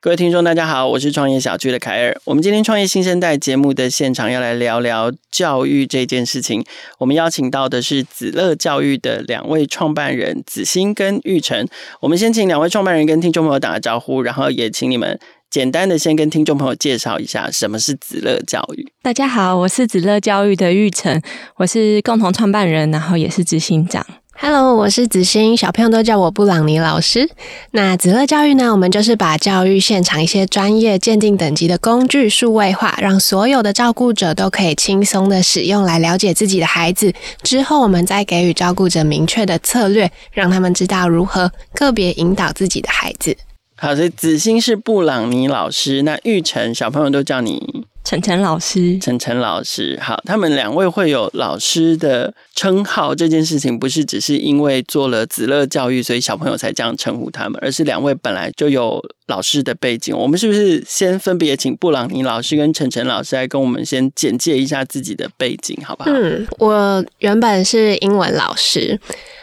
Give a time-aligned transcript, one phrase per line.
[0.00, 2.16] 各位听众，大家好，我是创业小聚的凯尔。
[2.24, 6.64] 我们今天创业新生代节目的现场要来聊聊教育这件事情。
[6.98, 11.66] 我们邀请到的是子乐教育的两位创办人子欣跟玉成。
[12.00, 15.18] 我们先请两位创办人跟听众朋友打个招呼，然后也请你们
[15.50, 18.86] 简单的先跟听众朋友介绍一下什么是子乐教育。
[19.02, 21.20] 大家好，我是子乐教育的玉成，
[21.56, 24.06] 我是共同创办人，然后也是执行长。
[24.40, 27.28] Hello，我是子欣，小朋友都叫我布朗尼老师。
[27.72, 28.70] 那子乐教育呢？
[28.70, 37.12] 我们就是把教育现场一些专业鉴定等级的工具数位化，让所有的照顾者都可以轻松的使用来了解自己的孩子。
[37.42, 43.36] 之后，我们再给予照顾者明确的策略，让他们知道如何个别引导自己的孩子。
[43.74, 47.87] 好，所以子欣是布朗尼老师，那玉成小朋友都叫你。
[48.04, 60.16] 晨晨老师，晨晨老师，好，他们两位会有老师的称号，这件事情不是只是因为做了子乐教育，所以小朋友才这样称呼他们，而是两位本来就有老师的背景。
[60.16, 66.10] 我们是不是先分别请布朗尼老师跟晨晨老师来跟我们先简介一下自己的背景，好不好？
[66.10, 68.98] 嗯，我原本是英文老师，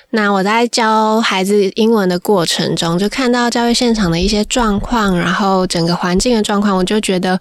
[0.09, 7.40] 那我在教孩子英文的过程中，就看到教育现场的一些状况，然后整个环境的状况，我就觉得。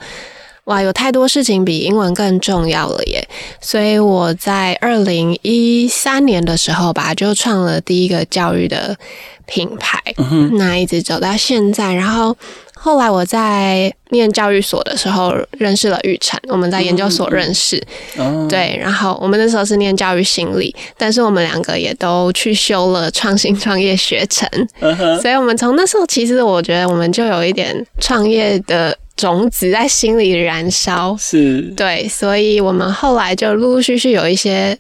[0.65, 3.29] 哇，有太多事情比英文更重要了耶！
[3.61, 8.97] 所以我在二零一三年的时候吧，就创了第一个教育的
[9.45, 11.93] 品牌，嗯、那一直走到现在。
[11.93, 12.35] 然后
[12.73, 17.79] 后来我在念教育所的时候认识了玉成，我们在研究所认识，
[18.17, 18.75] 嗯、对。
[18.81, 24.49] 然后我们那时候是念教育心理，但是我们两个也都去修了创新创业学程，
[24.81, 28.97] 嗯、所以我们从那时候其实我觉得我们就有一点创业的。
[29.17, 34.77] 种子在心里燃烧，是对，所以我们后来就陆陆续续有一些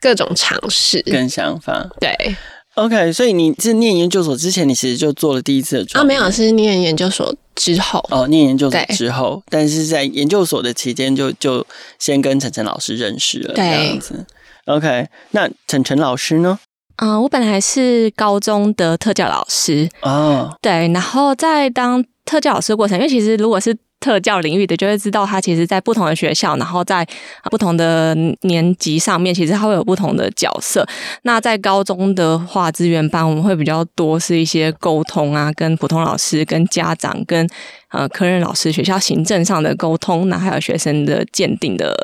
[0.00, 1.88] 各种尝试跟想法。
[2.00, 2.36] 对
[2.74, 6.04] ，OK，所以你是念研究所之前，你其实就做了第一次的创业。
[6.04, 8.04] 啊，没有，是念研究所之后。
[8.10, 11.64] 哦，念研究所之后，但是在研究所的期间，就就
[12.00, 14.26] 先跟晨晨老师认识了，对这样子。
[14.64, 16.58] OK，那晨晨老师呢？
[16.96, 22.04] 嗯、呃，我本来是高中的特教老师哦，对，然后在当。
[22.26, 27.06] 特教老师过程，因为其实如果是特教领域的，就会知道他其实，在不同的学校，然后在
[27.50, 30.86] 不同的年级上面，其实他会有不同的角色。
[31.22, 37.48] 那在高中的话，资源班我们会比较多是一些沟通啊，跟普通老师、跟家长、跟。
[37.96, 41.96] 呃，科任老师学校行政上的沟通，那还有学生的鉴定的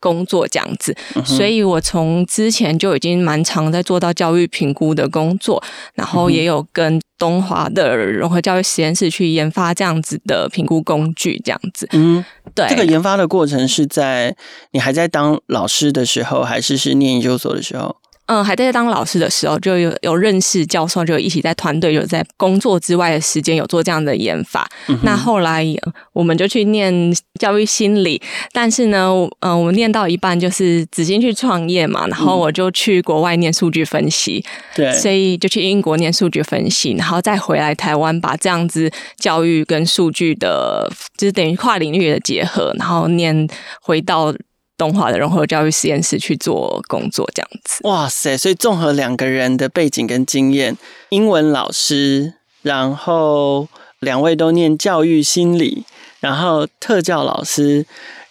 [0.00, 5.62] 工作这样子，嗯、所以我从之前就已经蛮常在做到教育评估的工作，
[5.94, 11.88] 然后也有跟东华的融合教育实验室去研发这样子的评估工具，这样子。
[11.92, 12.66] 嗯，对。
[12.68, 14.34] 这个研发的过程是在
[14.72, 17.94] 你还在当老师的时候，还是是念研究所的时候？
[18.28, 24.68] 嗯，还在当老师的时候，就有有认识教授，就一起在团队，有在工作之外的时间有做这样的研发。
[24.88, 25.64] 嗯、那后来
[26.12, 26.92] 我们就去念
[27.40, 28.20] 教育心理，
[28.52, 34.44] 但是呢，嗯，我们念到一半就是子欣去创业嘛，然后我就去国外念数据分析，
[34.76, 43.48] 对、嗯，所以就去英国念数据分析，然后再回来台湾，把这样子教育跟数据的，就是等于跨领域的结合，然后念
[43.80, 44.34] 回到。
[44.78, 47.80] 东华的融合教育实验室去做工作，这样子。
[47.82, 48.36] 哇塞！
[48.36, 50.78] 所以综合两个人的背景跟经验，
[51.08, 53.66] 英文老师，然后
[53.98, 55.82] 两位都念教育心理，
[56.20, 57.84] 然后特教老师，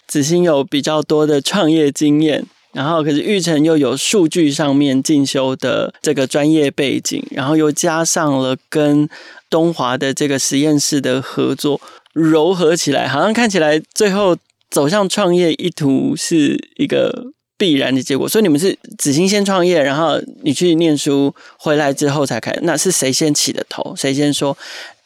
[0.08, 9.10] 子欣有比较多的创业经验，然后可是玉成又有数据上面进修的这个专业背景，然后又加上了跟
[9.50, 11.82] 东华的这个实验室的合作，
[12.14, 14.38] 糅合起来，好像看起来最后。
[14.70, 23.96] 走向创业意图是一个必然的结果，所以你们是子欣先创业，然后你去念书回来之后才开，那是谁先起的头？
[23.96, 24.58] 谁先说？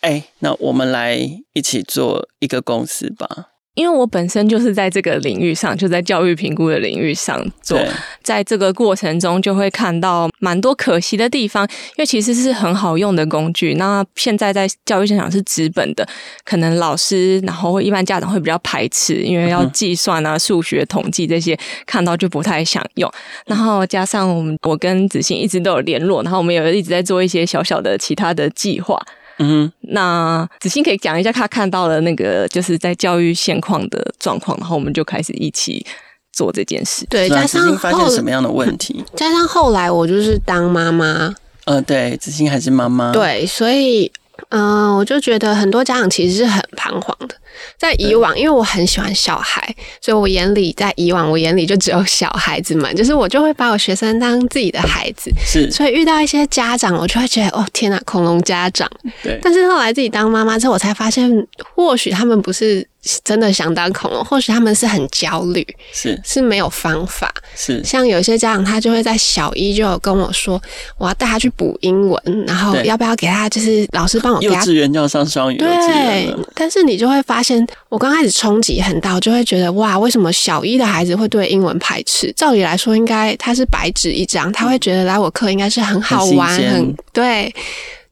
[0.02, 1.16] 哎，那我们来
[1.54, 3.51] 一起做一个公司吧。
[3.76, 7.80] 因为我本身就是在这个领域上，就在教育评估的领域上做，
[8.22, 11.66] 在这个过程中就会看到蛮多可惜的地方。
[11.92, 16.06] 因为其实是很好用的工具，那现在在教育现场是纸本的，
[16.44, 23.10] 可能老师然后一般家长会比较排斥，因为要计算啊、数学统计这些，看到就不太想用。
[23.46, 29.02] 然后加上我们我跟子欣一直都有联络，然后我们也一直在做一些小小的其他的计划。
[29.42, 35.86] 嗯哼，那子欣可以讲一下他看到了那个，就是在教育现况的状况，然后我们就开始一起
[36.32, 37.06] 做这件事。
[37.10, 39.04] 对，加上发现什么样的问题？
[39.16, 41.34] 加上后来我就是当妈妈，
[41.66, 43.12] 呃，对，子欣还是妈妈。
[43.12, 44.12] 对，所以，
[44.50, 47.36] 嗯、呃，我就觉得很多家长其实是很彷徨的。
[47.78, 55.32] 在以往，因为我很喜欢小孩，所以我眼里在以往我眼里就只有小孩子们，就是我就会把我学生当自己的孩子。
[55.46, 58.90] 是，所以遇到一些家长，我就会觉得哦天哪，恐龙家长。
[59.24, 59.40] 对。
[59.42, 61.30] 但是后来自己当妈妈之后，我才发现，
[61.76, 62.88] 或许他们不是。
[63.24, 70.62] 真的想当恐龙，或许他们是很焦虑，是是没有方法，是像有些家长，他就会在小一就有跟我说，
[71.00, 74.56] 我要带他去补英文，然后要不要给他，就是老师帮我给他。
[74.56, 76.32] 幼稚园就要上双语，对。
[76.54, 82.32] 但是你就会发现，我刚开始冲击很大，我就会觉得哇，为什么小一的孩子会对英文排斥？
[82.34, 87.52] 照理来说，应该他是白纸一张，他会觉得来我课应该是很好玩，很，很对。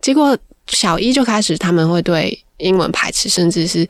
[0.01, 0.35] 结果
[0.69, 3.87] 小一就开始他们会对英文排斥，甚至是。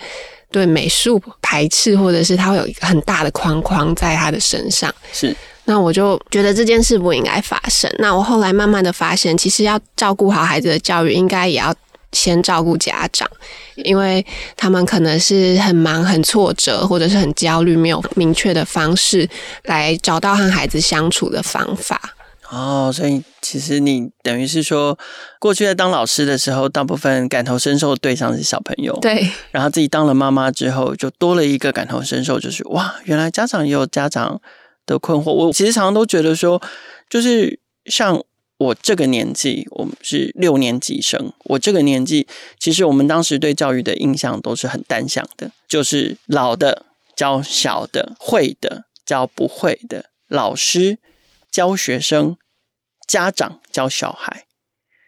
[0.52, 4.94] 对美术排斥，或者是他会有一个很大的框框在他的身上。
[5.12, 5.36] 是，
[5.66, 7.90] 那我就觉得这件事不应该发生。
[8.00, 11.74] 那我后来慢慢的发现，其实要照顾好孩子的教育，应该也要
[12.12, 13.30] 先照顾家长，
[13.76, 14.26] 因为
[14.58, 19.30] 他们可能是很忙、很挫折，或者是很焦虑，没有明确的方式
[19.66, 22.02] 来找到和孩子相处的方法。
[22.52, 24.98] 哦，所以其实你等于是说，
[25.40, 29.30] 过去在当老师的时候，大部分感同身受的对象是小朋友，对。
[29.52, 34.42] 然后自己当了妈妈之后，就多了一个感同身受，就是哇，原来家长也有家长
[34.88, 35.32] 的困惑。
[35.32, 36.60] 我其实常常都觉得说，
[37.08, 38.20] 就是像
[38.58, 50.98] 我这个年纪，我们是六年级生，我这个年纪，其实我们当时对教育的印象都是很单向的，就是老的教小的，会的教不会的，老师。
[51.52, 52.38] 教学生、
[53.08, 54.46] 家长教小孩，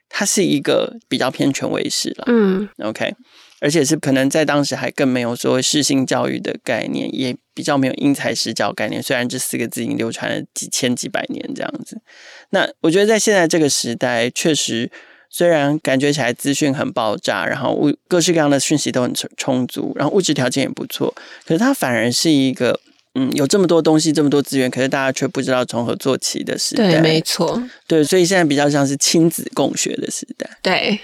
[0.10, 2.24] 它是一个比较偏权威式了。
[2.28, 3.14] 嗯，OK，
[3.60, 9.02] 而且是可能在当时还更没有所谓适性教育的概念，也比较没有因材施教概念。
[9.02, 12.02] 虽然这四个字已经流传了几千几百年这样子，
[12.50, 14.92] 那我觉得在现在这个时代，确实
[15.30, 21.14] 虽然感觉起来资讯很爆炸，然后物各式各样的讯息都很充足，然后物质条件也不错，
[21.46, 22.80] 可是它反而是一个。
[23.14, 26.92] 嗯，有这么多东西，这么多资源，可是大家却不知道从何做起的时代。
[26.92, 27.62] 对，没错。
[27.86, 30.50] 对，所以现在比较像是亲子共学的时代。
[30.62, 30.98] 对，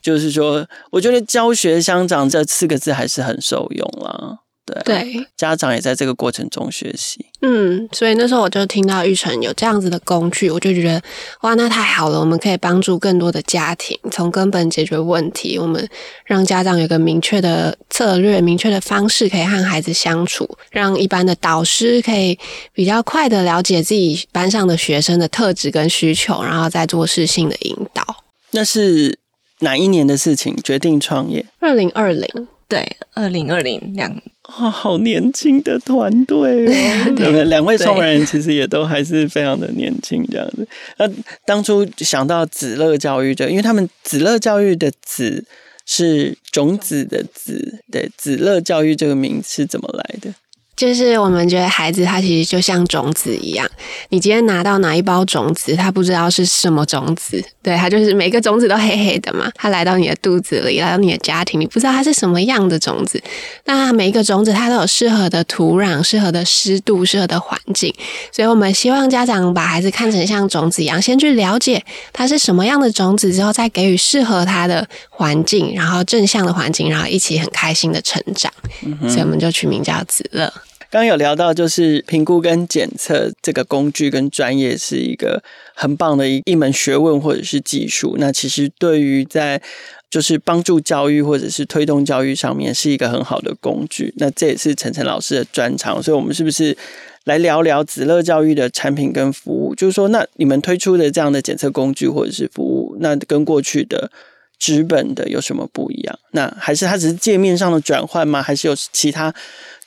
[0.00, 4.40] 就是说，我觉得教学相长这四个字还是很受用啦。
[4.64, 7.26] 对，对，家长也在这个过程中学习。
[7.40, 11.02] 嗯，所以那时候我就听到玉成有这样子的工具，我就觉得
[11.40, 12.20] 哇，那太好了！
[12.20, 15.58] 我们可以帮助更多的家庭从根本解决问题。
[15.58, 15.88] 我们
[16.24, 22.38] 让家长有个明确的策略、明确的方式，可以和孩子相处，让一般的导师可以
[22.72, 28.04] 比较快的了解自己班上的学生的特质跟需求，然后再做事性的引导。
[28.52, 29.18] 那是
[29.58, 30.56] 哪一年的事情？
[30.62, 31.44] 决定创业？
[31.58, 32.28] 二零二零，
[32.68, 34.22] 对，二零二零两。
[34.42, 37.14] 啊、哦，好年轻的团队哦！
[37.16, 37.44] 对 不对？
[37.44, 40.66] 两位创办人其实也都还是非常的年轻，这样子。
[40.98, 41.08] 那
[41.46, 45.44] 当初想到子乐教育就，因为他们子乐教育的“子”
[45.86, 50.34] 是种子的“子”，对，子乐教育这个名字是怎么来的？
[50.74, 53.70] 就是我们觉得孩子他其实就像种子一样，
[54.08, 59.50] 你今天拿到哪一包种子，他不知道是什么种子，对，他就是每个种子都黑黑的嘛。
[59.54, 63.22] 他来到你的肚子里，来到你的家庭，你不知道它是什么样的种子。
[63.66, 67.94] 那每一个种子它都有适合的土壤、适合的湿度、适合的环境，
[68.32, 78.50] 所以我们希望家长把孩子看成像种子一样，先去了解它是什么样的种子，之后再给予适合他的环境，然后正向的环境，然后一起很开心的成长。
[78.84, 80.52] 嗯、所以我们就取名叫子乐。
[80.92, 85.42] 刚有聊到，就是评估跟检测这个工具跟专业是一个
[85.74, 88.16] 很棒的一一门学问或者是技术。
[88.18, 89.62] 那其实对于在
[90.10, 94.12] 就是帮助教育或者是推动教育上面是一个很好的工具。
[94.18, 96.76] 那这也是晨晨老师的专长，所以我们是不是
[97.24, 99.74] 来聊聊子乐教育的产品跟服务？
[99.74, 104.12] 就是说，那你们推出的这样的检测工具或者是服务，那跟过去的
[104.58, 106.18] 纸本的有什么不一样？
[106.32, 108.42] 那还是它只是界面上的转换吗？
[108.42, 109.34] 还是有其他？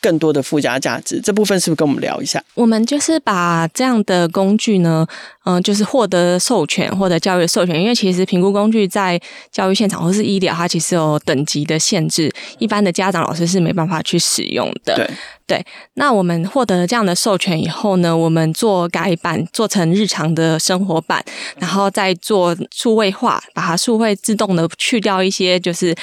[0.06, 2.40] 更多的附加价值，这部分是不是跟我们聊一下？
[2.54, 5.04] 我们就是把这样的工具呢，
[5.46, 7.82] 嗯、呃，就是获得授权，获得教育的授权。
[7.82, 9.20] 因为其实评估工具在
[9.52, 14.96] 教育现场或是医疗，它其实有等级的限制，一般的家长老师是没办法去使用的。
[14.96, 15.10] 对
[15.48, 15.66] 对。
[15.96, 21.26] 那我们获得了这样的授权以后呢，我们做改版，做成日常的生活版，
[21.58, 25.96] 然后再做数位化，把它数位自动的去掉一些就是。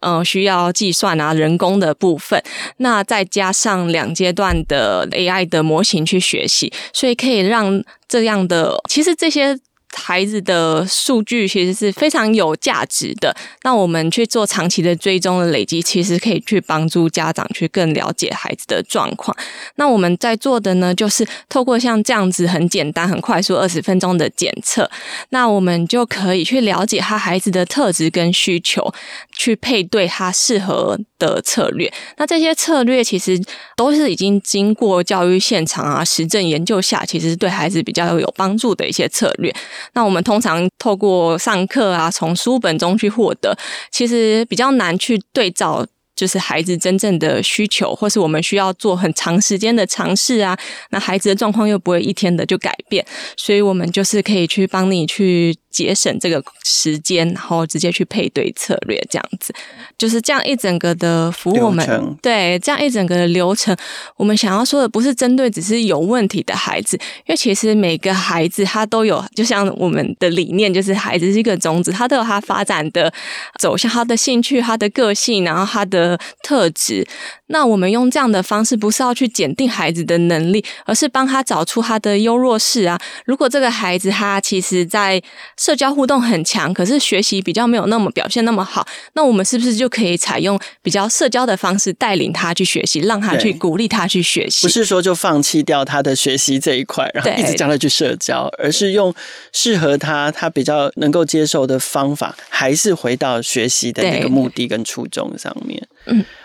[0.00, 2.42] 呃，需要计算啊，人工的部分，
[2.78, 9.58] 那再加上两阶段的 AI 的模型去学习，所以可以让这样的，其实这些
[9.92, 13.34] 孩子的数据其实是非常有价值的。
[13.64, 19.36] 那我们去做长期的追踪的累积，其实可以去帮助家长去更了解孩子的状况。
[19.74, 24.88] 那我们在做的呢，就是透过像这样子很简单、很快速二十分钟的检测，
[25.30, 28.94] 那我们就可以去了解他孩子的特质跟需求，
[29.40, 31.90] 去配对他适合的策略。
[32.18, 33.40] 那这些策略其实
[33.74, 39.50] 都是已经经过教育现场啊、实证研究下，其实对孩子比较有帮助的一些策略。
[39.94, 43.56] 那我们通常透过上课啊，从书本中去获得，
[43.90, 50.58] 其实比较难去对照，就是孩子真正的需求，或是我们需要做很长时间的尝试啊。
[50.90, 53.04] 那孩子的状况又不会一天的就改变，
[53.36, 55.56] 所以我们就是可以去帮你去。
[55.70, 59.54] 节省这个时间，然后直接去配对策略，这样子
[59.96, 61.66] 就是这样一整个的服务。
[61.66, 63.74] 我们对这样一整个的流程，
[64.16, 73.12] 我们想要说的不是针对只是有问题的孩子，因为其实每个孩子他都有，就像我们的理念，就是孩子是一个种子，他都有他发展的
[73.60, 75.99] 走向，他的兴趣、他的个性，然后他的
[76.42, 77.06] 特质。
[77.46, 82.96] 那我们用这样的方式，不是要去检定孩子的能力，而是帮他找出他的优弱势啊。
[83.24, 85.20] 如果这个孩子他其实在
[85.56, 94.66] 社交互动很强，可是学习比较没有那么表现那么好，那我们是不是就可以采用比较社交的方式带领他去学习，让他去鼓励他去学习？
[94.66, 99.12] 不是说就放弃掉他的学习这一块，然后一直叫他去社交，而是用
[99.52, 105.84] 适合他、他比较能够接受的方法，还是回到学习的那个目的跟初衷上面。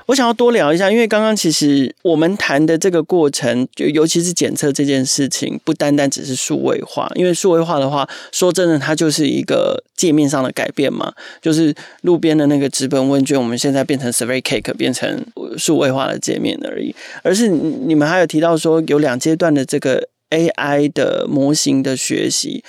[0.07, 7.11] 我想要多聊一下，因为刚刚其实我们谈的这个过程，就尤其是检测这件事情，不单单只是数位化。
[7.15, 15.25] 因为数位化的话，说真的，它就是一个界面上的改变嘛，就是路边的那个纸本问卷，我们现在变成 Survey Cake，变成
[15.57, 16.95] 数位化的界面而已。
[17.23, 22.63] 而是你们还有提到说，有两阶段的这个 AI 的模型的学习。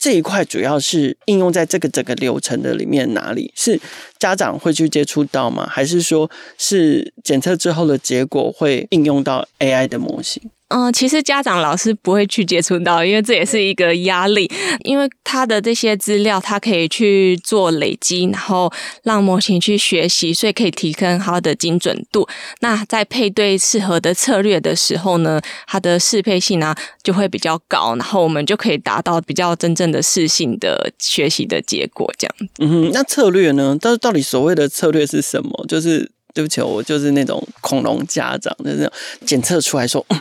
[0.00, 3.52] 这一块主要是应用在这个整个流程的里面哪里？
[3.54, 3.78] 是
[4.18, 5.68] 家长会去接触到吗？
[5.70, 10.42] 还是说是检测之后的结果会应用到 AI 的模型？
[10.70, 14.48] 嗯，其实家长老师不会去接触到，因为这也是一个压力，
[14.84, 18.72] 因为他的这些资料他可以去做累积，然后
[19.02, 22.28] 让模型去学习，所以可以提升它的精准度。
[22.60, 26.72] 那在配对适合的策略的时候呢，它的适配性啊
[27.02, 32.08] 就会比较高，然后我们就可以达到比较真正的适性的学习的结果。
[32.16, 33.76] 这样，嗯哼，那策略呢？
[33.80, 35.64] 到到底所谓的策略是什么？
[35.66, 38.88] 就是对不起，我就是那种恐龙家长，就是
[39.26, 40.06] 检测出来说。
[40.10, 40.20] 嗯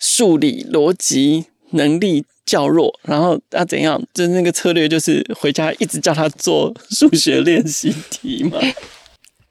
[0.00, 4.02] 数理逻辑能力较弱，然后要怎样？
[4.14, 8.58] 就是那个策略，就是回家一直叫他做数学练习题嘛。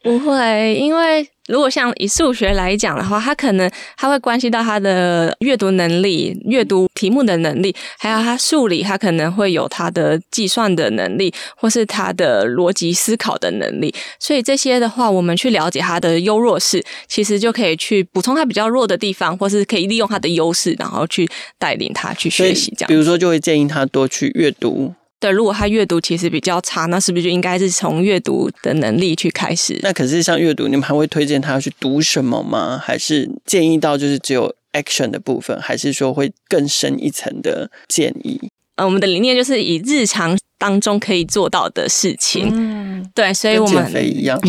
[0.07, 1.27] 不会，因为。
[1.47, 13.95] 如果像以数学来讲的话，它可能它会关系到他的阅读能力、阅读题目的能力，还有他数理，他可能会有他的计算的能力，或是他的逻辑思考的能力。
[14.19, 21.25] 所以这些的话，我们去了解他的优弱势，其实就可以去补充他比较弱的地方，或是可以利用他的优势，然后去
[21.57, 22.73] 带领他去学习。
[22.75, 24.93] 这样，比如说，就会建议他多去阅读。
[25.19, 29.79] 对，如果他阅读其实比较差，那是不是就应该是从阅读的能力去开始？
[29.81, 32.77] 那可是像阅读，你们还会推荐他去读什么吗？
[32.77, 35.59] 还是建议到就是只有 action 的部分？
[35.59, 38.39] 还是说会更深一层的建议？
[38.75, 42.51] 呃，我们的理念就是以日常当中可以做到的事情。
[42.53, 44.39] 嗯，对，所以我们减肥一样。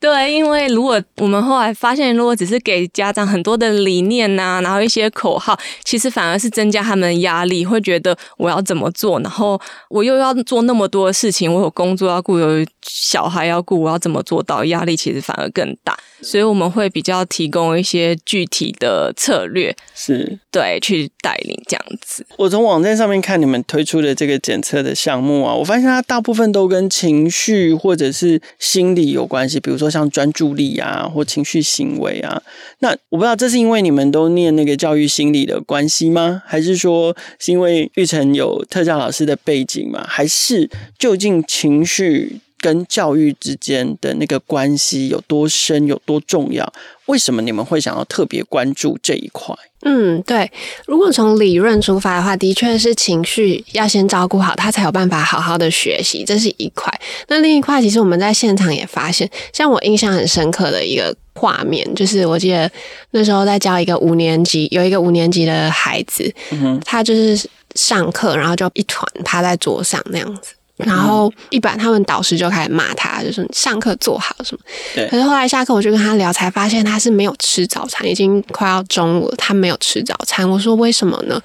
[0.00, 14.64] 对，因为如果我们后来发现，如果只是给家长很多的理念呐、啊，然后一些口号，其实反而是增加他们的压力，会觉得我要怎么做，然后我又要做那么多的事情，我有工作要顾，有小孩要顾，我要怎么做到？
[14.68, 15.96] 压力其实反而更大。
[16.20, 22.26] 所以我们会比较提供一些具体的策略，是对去带领这样子。
[22.36, 32.42] 我从网站上面看你们推出的这个检测的项目啊，我发现它大部分都跟情绪或者是心理有关系，比如说像专注力啊或情绪行为啊。
[32.80, 36.42] 那我不知道这是因为你们都念那个教育心理的关系吗？
[36.46, 40.04] 还是说是因为玉成有特教老师的背景吗？
[40.08, 40.68] 还是
[40.98, 42.40] 究竟情绪？
[42.60, 46.70] 跟教育之间的那个关系有多深，有多重要？
[47.06, 49.54] 为什么你们会想要特别关注这一块？
[49.82, 50.50] 嗯，对。
[50.86, 56.92] 如果从理论出发的话，的确是情绪要先照顾好，他才有办法好好的学习，这是一块。
[57.28, 62.70] 那另一块，其实我们在现场也发现，像我印象很深刻的一个画面，就是我记得
[63.12, 70.54] 那时候在教一个五年级，有一个五年级的孩子，嗯，他就是上课，然后就一团趴在桌上那样子。
[70.78, 74.60] 然后一般他们导师就开始骂他，就说上课做好什么。
[74.94, 75.08] 对。
[75.08, 80.48] 可是后来下课我就跟他聊，才发现他是没有吃早餐，已经快要中午了，他没有吃早餐。
[80.48, 81.40] 我说为什么呢？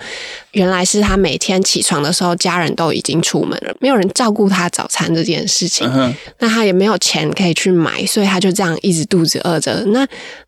[0.51, 5.89] 原来是他每天起床的时候，家人都已经出门了，没有人照顾他早餐这件事情。
[5.93, 6.13] 嗯。
[6.39, 9.83] 那他也没有钱可以去买，所以他就这样一直肚子饿着。
[9.87, 10.07] 那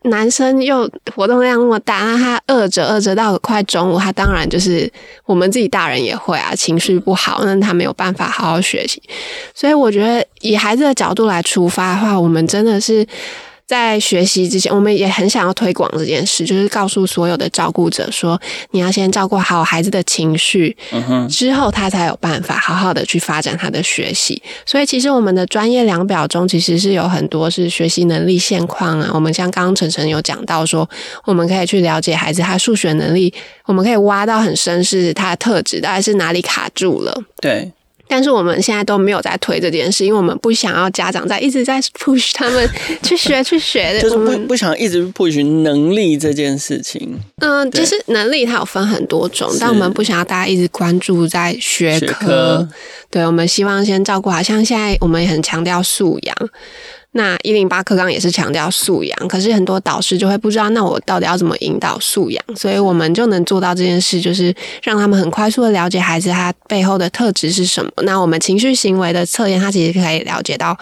[0.09, 4.91] 男生又活动量那么大，那他饿着饿着到快中午，他当然就是
[5.25, 9.01] 我们自己大人也会啊，情绪不好，那他没有办法好好学习。
[9.53, 13.07] 所以我觉得以孩子的角度来出发的话，我们真的是。
[13.67, 18.39] 在学习之前，我们也很想要推广这件事，就是告诉所有的照顾者说，
[18.69, 20.77] 你要先照顾好孩子的情绪，
[21.27, 24.39] 之后他才有办法好好的去发展他的学习。
[24.67, 29.09] 所以，其实我们的专业量表中，其实是有很多是学习能力现况啊。
[29.11, 30.87] 我们像刚刚晨晨有讲到说，
[31.23, 33.33] 我们可以去了解孩子他数学能力，
[33.65, 37.23] 我们可以挖到很深，是他的特质，大概是哪里卡住了。
[37.41, 37.71] 对。
[38.07, 42.69] 但是我们现在都没有在推这件事，因为我们不想要家长在一直在 push 他们
[43.01, 47.19] 去学去学的，就是不不想一直 push 能力这件事情。
[47.37, 52.07] 嗯，其实能力它有分很多种，但我们不想要大家一直关注在学科。
[52.07, 52.69] 学科
[53.09, 56.35] 对，我们希望先照顾好，像现在我们也很强调素养。
[57.17, 62.43] 那一零八课纲也是强调素养，可是很多导师就会不知道，那我到底要怎么引导素养？
[62.57, 64.53] 所以我们就能做到这件事，就是
[64.83, 67.89] 让他们很快速的了解孩子他背后的特质是什么。
[68.03, 70.77] 那我们情绪行为的测验，他其实可以了解到，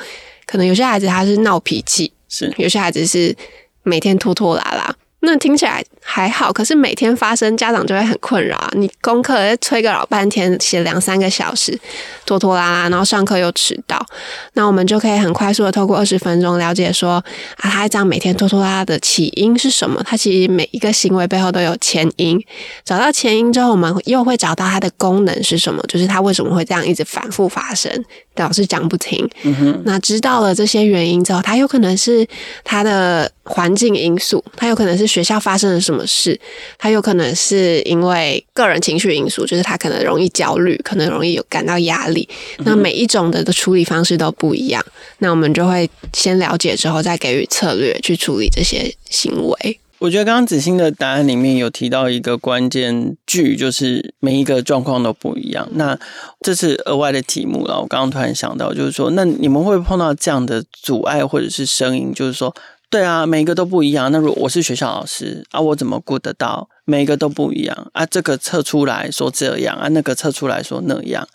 [0.47, 3.35] 可能有些孩子他是闹脾气，是有些孩子是
[3.83, 4.95] 每天拖拖拉拉。
[5.25, 8.69] 那听起来还好，可是每天发生，家长就会很困扰。
[8.73, 11.79] 你功课催个老半天，写两三个小时，
[12.25, 14.05] 拖拖拉拉，然后上课又迟到。
[14.53, 17.23] 那我们就可以很快速的透过二十分钟了解说，
[17.55, 20.03] 啊，他这样每天拖拖拉拉的起因是什么？
[20.03, 22.37] 他其实每一个行为背后都有前因。
[22.83, 25.81] 找到前因之后，我们又会找到它的功能是什么？
[25.87, 27.89] 就是他为什么会这样一直反复发生？
[28.35, 29.25] 老师讲不停。
[29.43, 29.81] 嗯哼。
[29.85, 32.27] 那知道了这些原因之后，他有可能是
[32.65, 35.07] 他的环境因素，它有可能是。
[35.13, 36.39] 学校发生了什么事？
[36.79, 42.27] 他有可能是因为个人情绪因素，就是他可能容易焦虑，可能容易有感到压力。
[42.65, 44.83] 那每一种的的处理方式都不一样，
[45.19, 49.79] 那我们就会先了解之后，再给予策略去处理这些行为。
[49.99, 55.67] 我觉得刚刚子欣的答案里面有提到一个关键句，就是每一个状况都不一样。
[55.73, 55.99] 那
[56.41, 57.79] 这是额外的题目了。
[57.81, 62.55] 我刚刚突然想到，就是说，那你们会碰到这样的阻碍或者是声音，就是说。
[62.93, 64.11] 对啊，每一个都不一样。
[64.11, 68.05] 那如我是学校老师啊，我怎么顾得到每一个都不一样啊？
[68.05, 71.27] 这个测出来说这样啊，那个测出来说那样，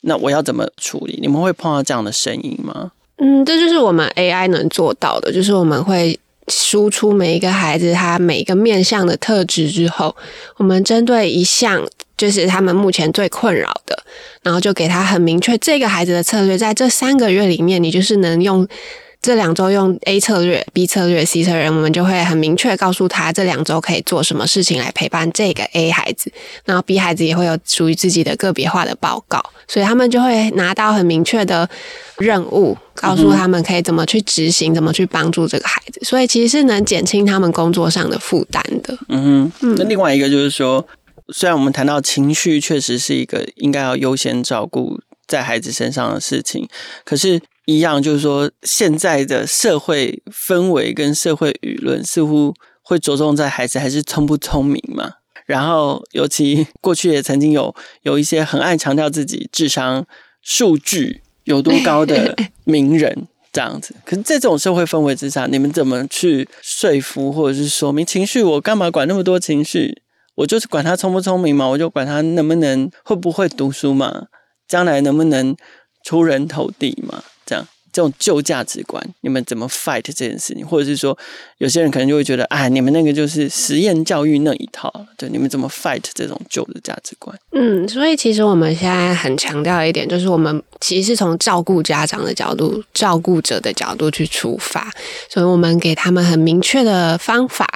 [0.00, 1.18] 那我要怎么处理？
[1.20, 2.92] 你们会碰到这样的声音吗？
[3.18, 10.16] 嗯，这就是我们 AI 能做到的，就是我们会输出每一个孩子他每一个面向的特质之后，
[10.56, 14.02] 我们针对一项就是他们目前最困扰的，
[14.42, 18.66] 然后就给他很明确这个孩子的策略，在这三个月里面，你就是能用。
[19.22, 26.32] 这两周用 A 策略、B 策略、C 策略，我们就会很明确告诉他这两周可以做什么事情来陪伴这个 A 孩子，
[26.64, 31.70] 然后 B 孩子也会有属于自己的个别化的报告，所以他们就会拿到很明确的
[32.18, 38.98] 任务，告诉他们可以怎么去执行，怎么去帮助这个孩子，所以其实是能减轻他们工作上的负担的。
[39.08, 40.84] 嗯哼，那另外一个就是说，
[41.32, 46.68] 虽然我们谈到情绪确实是一个应该要优先照顾在孩子身上的事情，
[47.04, 47.40] 可是。
[47.66, 55.14] 一样，就是说，现在的社会氛围跟社会舆论似乎会着重在孩子还是聪不聪明嘛。
[55.46, 60.04] 然后，尤其过去也曾经有有一些很爱强调自己智商
[60.40, 63.94] 数据有多高的名人这样子。
[64.06, 68.42] 可是，在这种社会氛围之下，你们怎么去说服或者是说明情绪？
[68.42, 70.02] 我干嘛管那么多情绪？
[70.36, 74.26] 我就是管他聪不聪明嘛，我就管他能不能会不会读书嘛，
[74.66, 75.54] 将来能不能
[76.04, 77.22] 出人头地嘛。
[77.92, 80.66] 这，种旧价值观，你们怎么 fight 这件事情？
[80.66, 81.16] 或者是说，
[81.58, 87.38] 有些人可能就会觉得，哎，你们那个就是实验教育那一套，对，你们怎么 fight 这种旧的价值观？
[87.52, 94.90] 嗯，所以其实我们现在很强调一点，就是我们其实是从照顾家长的角度、照顾者的角度去出发，
[95.28, 97.68] 所以我们给他们很明确的方法，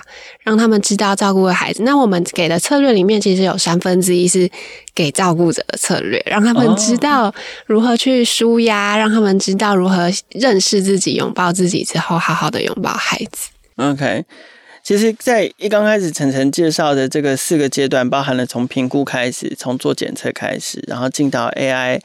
[0.42, 1.82] 让他们知道照顾孩子。
[1.82, 4.50] 那我们给的策略里面，其实有三分之一是。
[4.96, 7.32] 给照顾者的策略，让他们知道
[7.66, 9.02] 如何去舒压，oh.
[9.02, 13.50] 让他们知道如何认识自己、拥抱自己之后，好好的拥抱孩子。
[13.76, 14.24] OK，
[14.82, 22.00] 其实，在一刚开始，晨晨介绍的这个四个阶段，包含了从评估开始，从做检测开始，然后进到 AI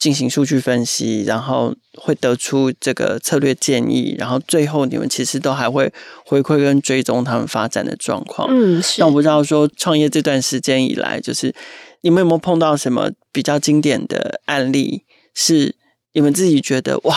[0.00, 5.92] 进行数据分析，然后会得出这个策略建议，然后最后你们其实都还会
[6.24, 8.48] 回馈跟追踪他们发展的状况。
[8.50, 9.00] 嗯，是。
[9.00, 11.54] 那我不知道说创业这段时间以来，就是。
[12.02, 15.04] 你们有没有碰到什么比较经典的案例？
[15.34, 15.74] 是
[16.14, 17.14] 你们自己觉得哇，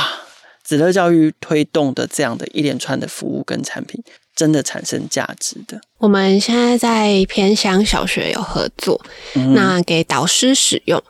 [0.61, 4.03] 子乐教育推动的这样的一连串的服务跟产品，
[4.35, 5.79] 真的产生价值的？
[5.99, 8.99] 我们现在在偏乡小学有合作，
[9.35, 11.01] 嗯、那给导师使用。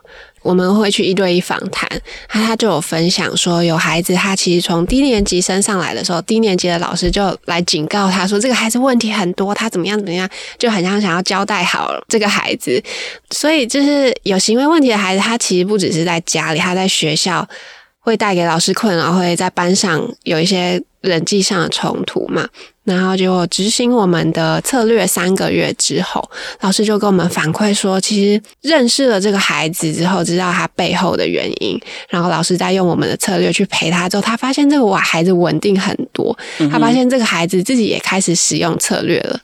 [0.44, 1.88] 我们会去一对一访谈，
[2.28, 10.28] 他他就有分享说，有孩子他其实从低年级升上来的时候，低年级的老师就来警告他说，这个孩子问题很多，他怎么样怎么样，
[10.58, 12.80] 就很像想要交代好这个孩子。
[13.30, 17.48] 所以就是有行为问题的孩子，他其实不只是在家里，他在学校
[18.00, 22.46] 会带给老师困扰，会在班上有一些人际上的冲突嘛。
[22.84, 26.22] 然后就执行我们的策略三个月之后，
[26.60, 36.36] 老师就跟我们反馈说，其实认识了这个孩子之后，知道他背后的原因，然后老师在用我们的策略去陪他之后，他发现这个哇孩子稳定很多，
[36.70, 39.40] 他发现这个孩子自己也开始使用策略了，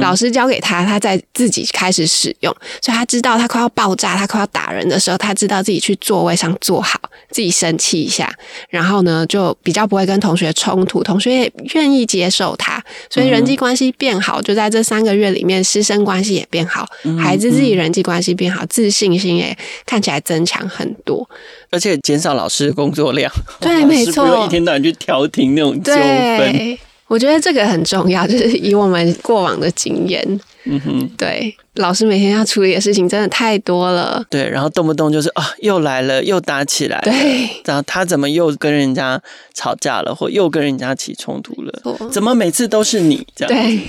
[0.00, 8.32] 老师教给他，他在自己开始使用，所以他知道他快要爆炸，他快要打人的时候，他知道自己去座位上坐好，自己生气一下，
[8.68, 12.80] 然后呢就比较不会跟同学冲突，同学也愿意接受他。
[13.10, 16.86] 所以人际关系变好，就在这三个月里面，师生关系也变好，
[17.18, 21.28] 孩子自己人际关系变好，自信心也 看起来增强很多，
[21.70, 23.30] 而且减少老师的工作量。
[23.60, 26.78] 对， 没错，不用一天到晚去调停那种纠纷。
[27.06, 39.20] 我觉得这个很重要，就是以我们过往的经验，嗯哼，对，老师每天要处理的事情真的太多了，对，然后动不动就是啊，又来了，又打起来了，对，然后他怎么又跟人家
[39.52, 42.08] 吵架了，或又跟人家起冲突了？
[42.10, 43.54] 怎么每次都是你这样？
[43.54, 43.80] 对，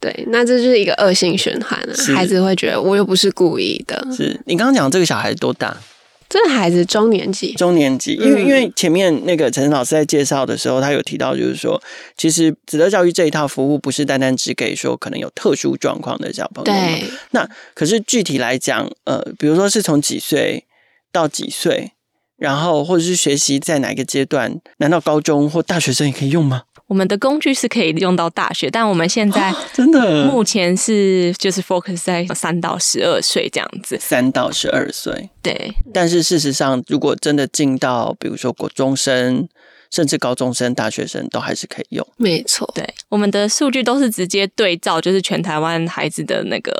[0.00, 1.92] 对，那这就是一个恶性循环啊！
[2.14, 4.06] 孩子会觉得我又不是故意的。
[4.16, 5.76] 是你刚刚讲这个小孩多大？
[6.34, 11.80] 这个孩子中年级，中年级，因为因为前面那个陈老师在介绍的时候，他有提到，就是说，
[12.16, 16.64] 其实子乐教育这一套服务不是单单只给说可能有特殊状况的小朋友。
[16.64, 17.04] 对。
[17.30, 20.64] 那可是具体来讲，呃，比如说是从几岁
[21.12, 21.92] 到几岁，
[22.36, 26.62] 然后或者是学习在哪个阶段，难道高中或大学生也可以用吗？
[26.86, 33.96] 我们的工具是可以用到大学，但我们现在真的目前是就是 focus 在三到十二岁这样子。
[33.98, 35.74] 三到十二岁，对。
[35.94, 39.48] 但是事实上，如果真的进到比如说国中生，
[39.90, 42.06] 甚至高中生、大学生，都还是可以用。
[42.16, 42.84] 没错，对。
[43.08, 46.72] 我们的数据都是直接对照，就是全台湾孩子的那个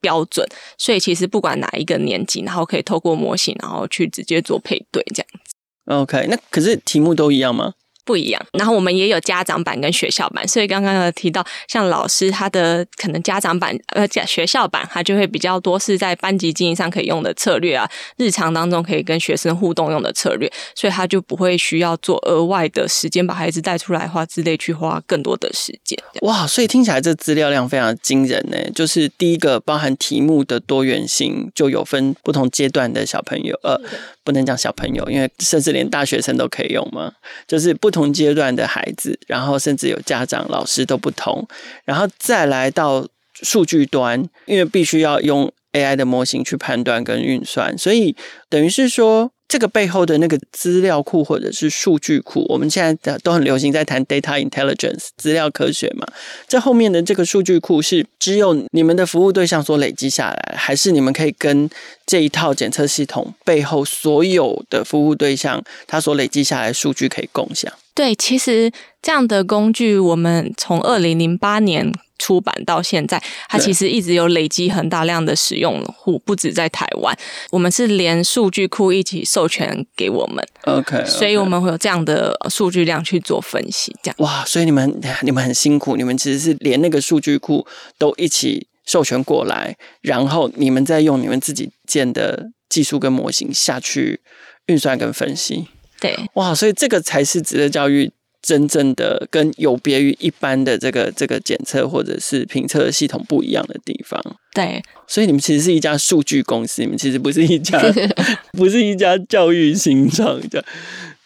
[0.00, 0.46] 标准，
[0.78, 5.54] 所以其实不管哪一个年级，然后可以透过模型，然后去直接做配对这样子。
[5.86, 7.74] OK，那可是题目都一样吗？
[8.04, 25.96] 不一样，然后我们也有家长版跟学校版，所以刚刚有提到，像老师他的可能家长版呃学校版，他就会比较多是在班级经营上可以用的策略啊，日常当中可以跟学生互动用的策略，所以他就不会需要做额外的时间把孩子带出来花之类去花更多的时间。
[26.22, 28.58] 哇，所以听起来这资料量非常惊人呢。
[28.74, 33.80] 就是第一个包含题目的多元性，就有分不同阶段的小朋友，呃，
[34.24, 37.12] 不能讲小朋友，因为甚至连大学生都可以用嘛，
[37.46, 37.91] 就是不。
[37.92, 41.46] 同阶段的孩子，然后甚至有家长、老师都不同，
[41.84, 48.16] 然后再来到数据端，因为必须要用 AI 的模型去判断跟运算，所以
[48.48, 49.30] 等于是说。
[49.48, 56.06] 这个背后的那个资料库或者是数据库，我们现在都很流行在谈 data intelligence 资料科学嘛。
[56.48, 61.68] 这后面的这个数据库是只有你们的服务对象所累积下来，还是你们可以跟
[62.06, 67.70] 这一套检测系统背后所有的服务对象他所累积下来的数据可以共享？
[67.94, 71.92] 对，其实这样的工具，我们从二零零八年。
[72.22, 77.18] 出版到现在，它其实一直有累积很大量的使用户，不止在台湾。
[77.50, 81.04] 我们是连数据库一起授权给我们，OK，, okay.
[81.04, 83.92] 所以我们会有这样的数据量去做分析。
[84.04, 87.66] 这样哇，所以你们你们很辛苦，你们其实是连那个数据库
[87.98, 94.20] 都一起授权过来，然后你们再用你们自己建的技术跟模型下去
[94.66, 95.66] 运算跟分析。
[95.98, 98.12] 对，哇，所以这个才是值得教育。
[98.42, 104.20] 真正的跟有别于一般的这个这个检测或者是评测系统不一样的地方，
[104.52, 107.80] 对，所以你们其实是一家数据公司，你们其实不是一家
[108.58, 110.64] 不是一家教育新创的。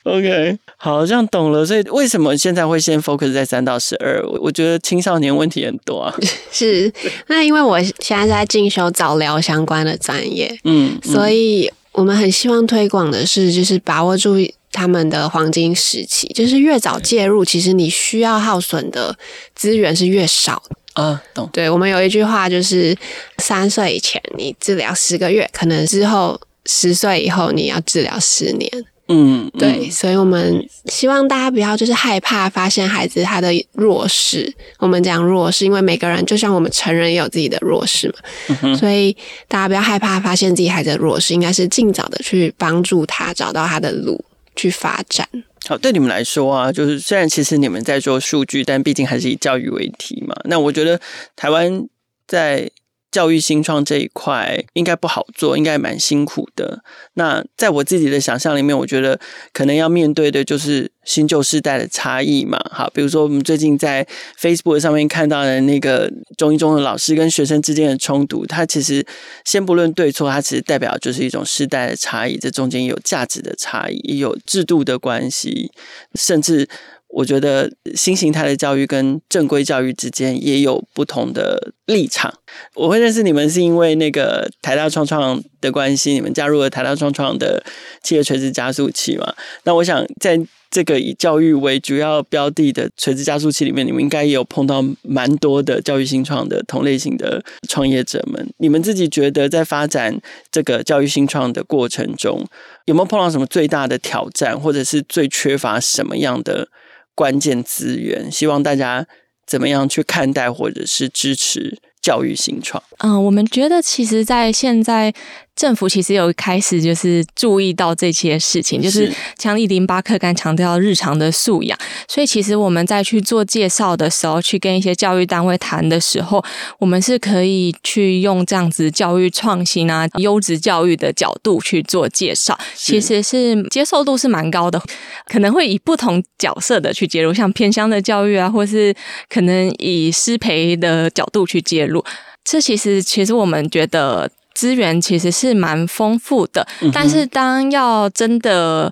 [0.03, 1.65] OK，好像懂了。
[1.65, 4.23] 所以为什么现在会先 focus 在三到十二？
[4.41, 6.15] 我觉得青少年问题很多啊。
[6.53, 6.93] 是，
[7.29, 14.37] 那因为我现在在进修早疗相关的专业，嗯，所以我们很希望推广的是，就是把握住。
[14.77, 19.17] 他们的黄金时期，就是越早介入，其实你需要耗损的
[19.55, 20.63] 资源是越少
[20.93, 21.21] 啊。
[21.33, 21.49] 懂？
[21.53, 22.95] 对，我们有一句话，就是
[23.39, 28.71] 三岁以前你治疗十个月，可能之后十岁以后你要治疗十年。
[29.09, 34.53] 嗯，对，所以我们希望大家不要就是害怕发现孩子他的弱势。
[34.81, 38.15] 我们讲弱势，因为每个人就像我们成人也有自己的弱势嘛，
[38.49, 44.21] 嗯哼，所以大家不要害怕发现自己孩子的弱势，应该是尽早的去帮助他找到他的路
[44.57, 45.29] 去发展。
[45.69, 50.35] 好，对你们来说啊，就是虽然其实你们在做数据，但毕竟还是以教育为题嘛。
[50.45, 51.01] 那我觉得
[51.35, 51.87] 台湾
[52.27, 52.71] 在
[53.17, 56.83] 教育新创这一块应该不好做，应该蛮辛苦的。
[57.15, 59.19] 那在我自己的想象里面，我觉得
[59.55, 62.59] 可能要面对的就是新旧世代的差异嘛。
[62.71, 64.07] 好，比如说我们最近在
[64.39, 69.03] Facebook 上面看到的那个中一中的老师跟学生之间的冲突，它其实
[69.47, 72.37] 先不论对错，它其实代表就是一种世代的差异。
[72.37, 75.73] 这中间有价值的差异，也有制度的关系，
[76.15, 76.69] 甚至。
[77.17, 82.31] 我觉得新形态的教育跟正规教育之间也有不同的立场。
[82.75, 87.65] 我会认识你们是因为那个台大创创的关系，你们加入了台大创创的
[88.03, 89.33] 企业垂直加速器嘛？
[89.65, 90.39] 那我想在
[90.71, 98.47] 这个以教育为主要标的的垂直加速器里面，你们应该也有碰到蛮多的教育新创的同类型的创业者们。
[98.59, 100.21] 你们自己觉得在发展
[100.53, 102.45] 这个教育新创的过程中，
[102.85, 106.69] 有没有碰到什么最大的挑战，或者是最缺乏什么样的？
[107.17, 109.09] 关键资源，希望大家
[109.45, 112.81] 怎么样去看待或者是支持教育新创？
[112.99, 115.13] 嗯，我们觉得其实，在现在。
[115.57, 126.45] 政府其实有开始就是注意到这些事情，就是强力零巴克刚强调日常的素养，所以其实我们在去做介绍的时候，去跟一些教育单位谈的时候，
[126.79, 134.79] 我们是可以去用这样子教育创新啊、优质教育的角度去做介绍，其实是接受度是蛮高的，
[135.27, 138.95] 可能会以不同角色的去介入，像偏乡的教育啊，或是
[139.31, 142.05] 可能以师培的角度去介入，
[142.45, 144.31] 这其实其实我们觉得。
[144.57, 148.91] 资源其实是蛮丰富的，但是当要真的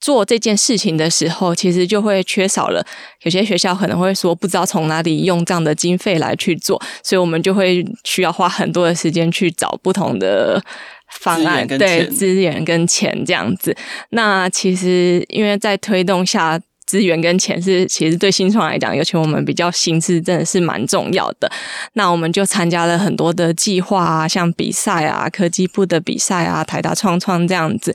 [0.00, 2.82] 做这件事情的时候，其实就会缺少了。
[3.24, 10.58] 有些学校可能会说不知道从哪里用这样的经费来去做，所以我们就会需要花很多的时间去找不同的
[11.20, 13.76] 方案，对，资源跟钱这样子。
[14.12, 16.58] 那其实因为在推动下。
[16.92, 21.50] 资源跟钱是其实对新创来讲，尤其我们比较新，是真的是蛮重要的。
[21.94, 27.94] 那我们就参加了很多的计划啊，像比赛啊、科技部的比赛啊、台大创创这样子。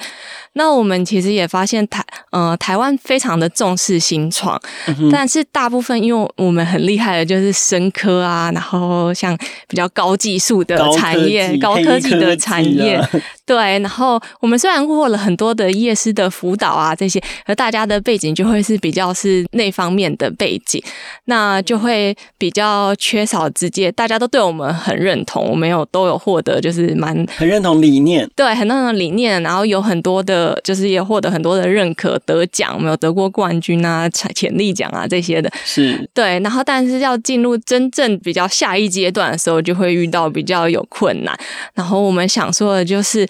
[0.57, 13.09] 那我们其实也发现台呃台湾非常的重视新创，嗯，但是大部分因为我们很厉害的就是生科啊，然后像比较高技术的产业、高科技，的产业，啊，
[13.45, 13.77] 对。
[13.77, 20.83] 然后我们虽然获了很多的业师的辅导啊这些，而大家的背景就会是比较是那方面的背景，
[21.25, 30.46] 那就会比较缺少直接，大家都对我们很认同，我们有都有获得就是蛮很认同理念，对，很认同理念，然后有很多的。
[30.63, 36.39] 就是也获得很多的认可，得奖，没有得过冠军啊、潜力奖啊这些的，是对。
[36.39, 41.37] 然后，但是要进入真正比较下一阶段的时候，就会遇到比较有困难。
[41.73, 43.27] 然后，我们想说的就是。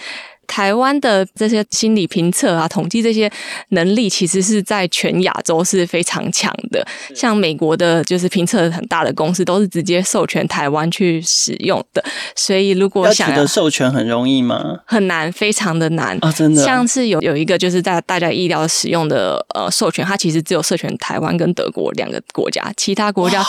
[0.48, 3.30] 台湾的这些心理评测啊、统计这些
[3.70, 6.86] 能力，其实是在全亚洲是非常强的。
[7.14, 12.04] 像美国的，就是评测很大的公司，都是直接授权台湾去使用的。
[12.36, 14.80] 所以，如果想要，授权很容易吗？
[14.86, 16.32] 很难，非常的难啊！
[16.32, 23.46] 真的，像是有有一个，就是在大家意料使用的呃授权，它其实只有授权台湾跟德国两个国家，其他国家。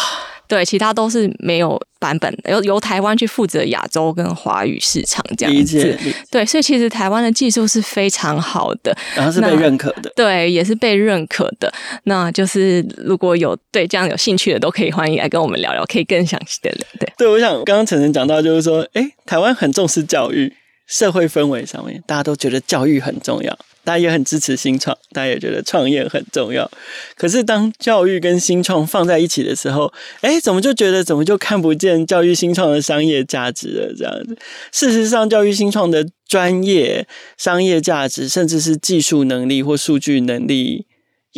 [0.49, 5.97] 对，其他都是没有版本，由由台湾去负责亚洲跟华语市场这样子。
[6.31, 10.11] 对，所以其实台湾的技术是非常好的，然后是被认可的。
[10.17, 11.73] 对，也是被认可的。
[12.05, 16.87] 那就是如果有对这样有兴趣的，都可以欢迎来跟我们聊聊，可以更详细的聊。
[16.99, 20.53] 对，对，我想刚刚晨晨讲到，就是说，哎，台湾很重视教育，
[20.87, 23.59] 社会氛围上面大家都觉得教育很重要。
[23.88, 26.70] 大家也很支持新创，大家也觉得创业很重要。
[27.16, 33.94] 可是当教育跟新创放在一起的时候，哎，怎么就觉得怎么就看不见教育新创的商业价值了？
[33.96, 34.37] 这样子，
[34.72, 40.85] 事实上，教育新创的专业、商业价值，甚至是技术能力或数据能力，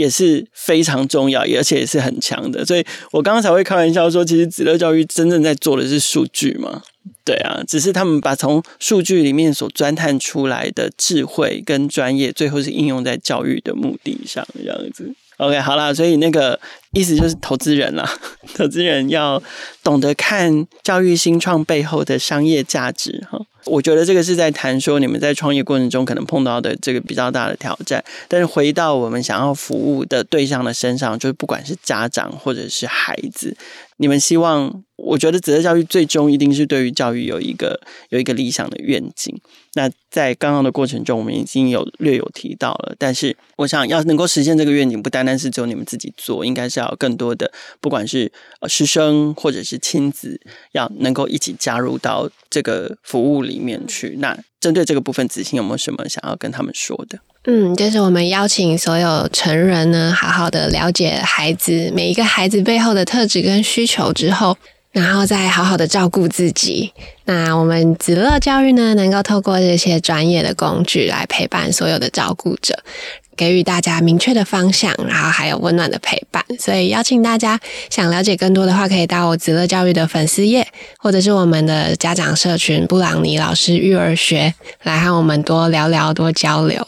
[0.00, 2.64] 也是非常重要，而且也是很强的。
[2.64, 6.82] 所以我刚刚才会开玩笑说，其实子乐教育真正在做的是数据嘛。
[7.22, 15.14] 对啊，只是他们把从数据里面所钻探出来的智慧跟专业，最后是应用在教育的目的上，这样子。
[15.36, 16.58] OK，好啦，所以那个
[16.92, 18.10] 意思就是投资人啦，
[18.56, 19.42] 投资人要
[19.82, 23.38] 懂得看教育新创背后的商业价值哈。
[23.64, 28.02] 我觉得这个是在谈说你们在创业过程中可能碰到的这个比较大的挑战。
[28.28, 33.56] 但是回到我们想要服务的对象的身上，就是不管是家长或者是孩子。
[34.00, 39.38] 你们希望，我觉得子乐教育最终一定是对于教育有一个有一个理想的愿景。
[39.74, 42.94] 那在刚刚的过程中，我们已经有略有提到了。
[42.98, 48.32] 但是，我想要能够实现这个愿景，不单单是只有你们自己做，应该是要更多的，不管是
[48.66, 50.40] 师生或者是亲子，
[50.72, 54.16] 要能够一起加入到这个服务里面去。
[54.18, 57.18] 那针对这个部分，子欣有没有什么想要跟他们说的？
[57.46, 64.54] 嗯，就是我们邀请所有成人呢，好好的了解孩子每一个孩子背后的特质跟需求之后，
[64.92, 66.92] 然后再好好的照顾自己。
[67.24, 72.78] 那我们子乐教育呢，能够透过这些专业的工具来陪伴所有的照顾者，
[73.34, 76.44] 给予大家明确的方向，然后还有温暖的陪伴。
[76.58, 86.86] 所以邀请大家想了解更多的话，可以到我子乐教育的粉丝页，或者是我们的家长社群布朗尼老师育儿学，来和我们多聊聊、多交流。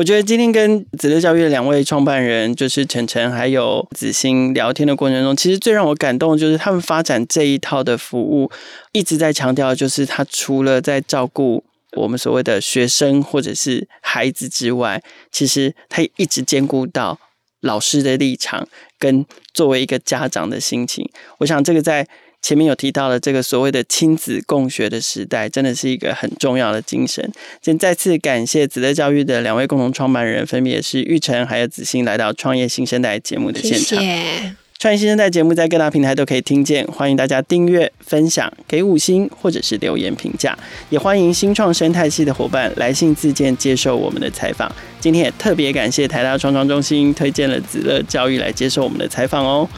[0.00, 8.50] 我觉得今天跟子乐教育的两位创办人，就是晨晨还有子欣聊天的过程中，其实最让我感动的就是他们发展这一套的服务，
[8.92, 11.62] 一直在强调，就是他除了在照顾
[11.98, 17.18] 我们所谓的学生或者是孩子之外，其实他也一直兼顾到
[17.60, 18.66] 老师的立场
[18.98, 21.06] 跟作为一个家长的心情。
[21.40, 22.08] 我想这个在。
[22.42, 27.30] 前面有提到了这个所谓的亲子共学的时代，真的是一个很重要的精神。
[27.62, 33.98] 先再次感谢子乐教育的两位共同创办人，分别是玉成还有子欣，来到创业新生代节目的现场。
[33.98, 34.56] 谢谢。
[34.78, 44.74] 创业新生代节目在各大平台都可以听见，欢迎大家订阅、分享、给五星或者是留言评价，也欢迎新创生态系的伙伴来信自荐接受我们的采访。
[44.98, 49.68] 今天也特别感谢台大创创中心推荐了子乐教育来接受我们的采访哦。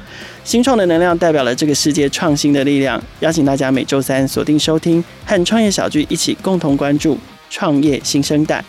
[0.44, 7.16] 新创的能量代表了这个世界创新的力量，邀请大家每周三锁定收听，和创业小聚一起共同关注
[7.48, 8.62] 创业新生代。